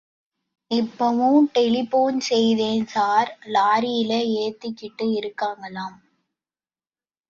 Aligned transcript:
இப்பவும் 0.71 1.45
டெலிபோன் 1.53 2.19
செய்தேன் 2.29 2.85
ஸார்... 2.87 3.31
லாரியில 3.47 4.11
ஏத்திக்கிட்டு 4.41 5.07
இருக்காங்களாம். 5.19 5.97